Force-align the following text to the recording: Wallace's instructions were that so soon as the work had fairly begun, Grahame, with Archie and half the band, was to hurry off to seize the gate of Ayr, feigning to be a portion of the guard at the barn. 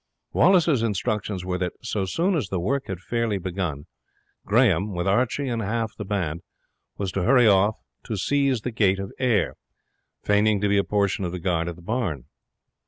Wallace's 0.33 0.81
instructions 0.81 1.45
were 1.45 1.59
that 1.59 1.73
so 1.83 2.05
soon 2.05 2.33
as 2.35 2.47
the 2.49 2.59
work 2.59 2.87
had 2.87 3.01
fairly 3.01 3.37
begun, 3.37 3.85
Grahame, 4.47 4.93
with 4.95 5.07
Archie 5.07 5.47
and 5.47 5.61
half 5.61 5.95
the 5.95 6.03
band, 6.03 6.41
was 6.97 7.11
to 7.11 7.21
hurry 7.21 7.45
off 7.45 7.75
to 8.05 8.17
seize 8.17 8.61
the 8.61 8.71
gate 8.71 8.97
of 8.97 9.11
Ayr, 9.19 9.57
feigning 10.23 10.59
to 10.59 10.67
be 10.69 10.79
a 10.79 10.83
portion 10.83 11.23
of 11.23 11.31
the 11.31 11.39
guard 11.39 11.67
at 11.67 11.75
the 11.75 11.83
barn. 11.83 12.23